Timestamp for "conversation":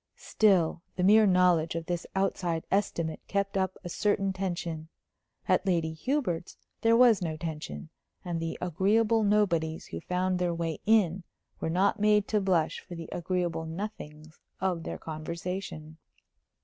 14.97-15.97